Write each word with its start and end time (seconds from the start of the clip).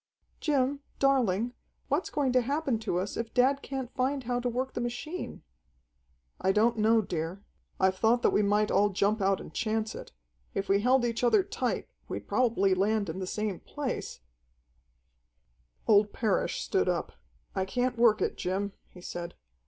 "Jim, 0.39 0.79
darling, 0.97 1.53
what's 1.87 2.09
going 2.09 2.31
to 2.33 2.41
happen 2.41 2.79
to 2.79 2.97
us 2.97 3.15
if 3.15 3.35
dad 3.35 3.61
can't 3.61 3.93
find 3.93 4.23
how 4.23 4.39
to 4.39 4.49
work 4.49 4.73
the 4.73 4.81
machine?" 4.81 5.43
"I 6.39 6.51
don't 6.51 6.79
know, 6.79 7.03
dear. 7.03 7.43
I've 7.79 7.99
thought 7.99 8.23
that 8.23 8.31
we 8.31 8.41
might 8.41 8.71
all 8.71 8.89
jump 8.89 9.21
out 9.21 9.39
and 9.39 9.53
chance 9.53 9.93
it. 9.93 10.11
If 10.55 10.67
we 10.67 10.79
held 10.81 11.05
each 11.05 11.23
other 11.23 11.43
tight, 11.43 11.87
we'd 12.07 12.27
probably 12.27 12.73
land 12.73 13.09
in 13.11 13.19
the 13.19 13.27
same 13.27 13.59
place 13.59 14.21
"Old 15.87 16.11
Parrish 16.13 16.63
stood 16.63 16.89
up. 16.89 17.11
"I 17.53 17.63
can't 17.63 17.95
work 17.95 18.23
it, 18.23 18.35
Jim," 18.37 18.71
he 18.89 19.01
said. 19.01 19.35